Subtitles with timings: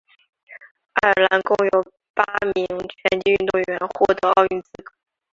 [0.93, 1.83] 爱尔兰共有
[2.15, 2.23] 八
[2.55, 4.91] 名拳击运动员获得奥运资格。